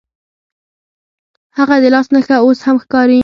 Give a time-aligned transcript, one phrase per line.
[1.57, 3.19] هغه د لاس نښه اوس هم ښکاري.